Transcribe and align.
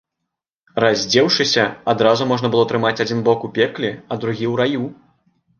Раздзеўшыся, 0.83 1.65
адразу 1.93 2.27
можна 2.31 2.47
было 2.55 2.63
трымаць 2.71 2.97
адзін 3.05 3.21
бок 3.29 3.47
у 3.49 3.53
пекле, 3.59 3.93
а 4.11 4.21
другі 4.25 4.45
ў 4.53 4.65
раю. 4.65 4.85